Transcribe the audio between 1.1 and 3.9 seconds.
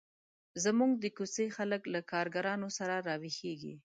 کوڅې خلک له کارګرانو سره را ویښیږي.